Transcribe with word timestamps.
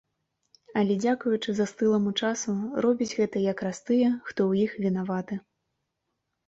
Але 0.79 0.93
дзякуючы 1.03 1.49
застыламу 1.59 2.13
часу 2.23 2.57
робяць 2.87 3.11
гэта 3.21 3.45
якраз 3.53 3.77
тыя, 3.87 4.09
хто 4.27 4.39
ў 4.51 4.67
іх 4.67 4.71
вінаваты! 4.89 5.35